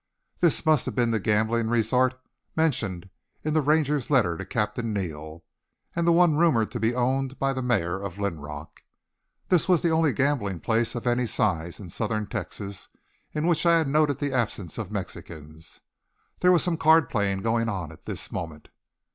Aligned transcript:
This 0.39 0.65
must 0.65 0.87
have 0.87 0.95
been 0.95 1.11
the 1.11 1.19
gambling 1.19 1.69
resort 1.69 2.19
mentioned 2.55 3.07
in 3.43 3.53
the 3.53 3.61
Ranger's 3.61 4.09
letter 4.09 4.35
to 4.35 4.43
Captain 4.43 4.91
Neal 4.91 5.43
and 5.95 6.07
the 6.07 6.11
one 6.11 6.33
rumored 6.35 6.71
to 6.71 6.79
be 6.79 6.95
owned 6.95 7.37
by 7.37 7.53
the 7.53 7.61
mayor 7.61 8.01
of 8.01 8.17
Linrock. 8.17 8.81
This 9.49 9.69
was 9.69 9.83
the 9.83 9.91
only 9.91 10.11
gambling 10.11 10.59
place 10.59 10.95
of 10.95 11.05
any 11.05 11.27
size 11.27 11.79
in 11.79 11.89
southern 11.89 12.25
Texas 12.25 12.87
in 13.33 13.45
which 13.45 13.63
I 13.63 13.77
had 13.77 13.87
noted 13.87 14.17
the 14.17 14.33
absence 14.33 14.79
of 14.79 14.89
Mexicans. 14.91 15.81
There 16.39 16.51
was 16.51 16.63
some 16.63 16.77
card 16.77 17.07
playing 17.07 17.43
going 17.43 17.69
on 17.69 17.91
at 17.91 18.07
this 18.07 18.31
moment. 18.31 18.69